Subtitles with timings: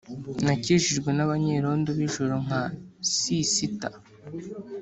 [0.43, 3.87] Nakijijwe nabanyerondo bijoro nkasisita